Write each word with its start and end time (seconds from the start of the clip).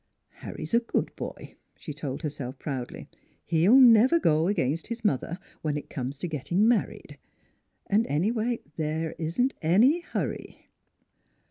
"Harry's 0.41 0.73
a 0.73 0.79
good 0.79 1.15
boy," 1.15 1.55
she 1.75 1.93
told 1.93 2.23
herself 2.23 2.57
proudly," 2.57 3.07
he'll 3.51 3.79
never 3.79 4.19
go 4.19 4.47
against 4.47 4.87
his 4.87 5.05
mother, 5.05 5.37
when 5.61 5.77
it 5.77 5.91
comes 5.91 6.17
to 6.17 6.27
getting 6.27 6.67
married. 6.67 7.19
And 7.85 8.07
anyway, 8.07 8.61
there 8.77 9.13
isn't 9.19 9.53
any 9.61 9.99
hurry." 9.99 10.69